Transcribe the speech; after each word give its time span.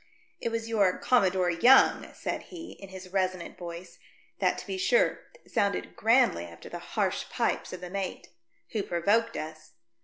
"It 0.39 0.49
was 0.49 0.67
your 0.67 0.97
Commodore 0.97 1.51
Young," 1.51 2.11
said 2.15 2.45
he, 2.49 2.71
in 2.81 2.89
his 2.89 3.09
resonant 3.09 3.55
voice, 3.55 3.99
that, 4.39 4.57
to 4.57 4.65
be 4.65 4.79
sure, 4.79 5.25
sounded 5.45 5.95
grandly 5.95 6.45
after 6.47 6.69
the 6.69 6.79
harsh 6.79 7.29
pipes 7.29 7.71
of 7.71 7.81
the 7.81 7.89
mate," 7.91 8.29
who 8.71 8.81
provoked 8.81 9.37
us. 9.37 9.73